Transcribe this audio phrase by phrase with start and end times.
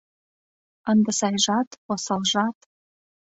[0.91, 2.57] Ынде сайжат, осалжат